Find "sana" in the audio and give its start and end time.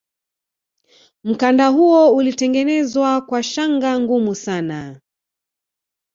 4.35-5.01